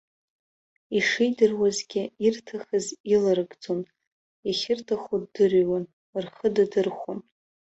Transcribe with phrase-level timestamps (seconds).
[0.97, 3.81] Ишидыруазгьы ирҭахыз иларыгӡон,
[4.47, 5.85] иахьырҭаху ддырҩуан,
[6.23, 7.19] рхы дадырхәон.